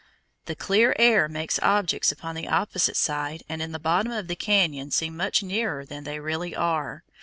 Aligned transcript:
The 0.45 0.55
clear 0.55 0.95
air 0.97 1.29
makes 1.29 1.59
objects 1.61 2.11
upon 2.11 2.33
the 2.33 2.47
opposite 2.47 2.97
side 2.97 3.43
and 3.47 3.61
in 3.61 3.71
the 3.71 3.77
bottom 3.77 4.11
of 4.11 4.27
the 4.27 4.35
cañon 4.35 4.91
seem 4.91 5.15
much 5.15 5.43
nearer 5.43 5.85
than 5.85 6.05
they 6.05 6.19
really 6.19 6.55
are. 6.55 7.03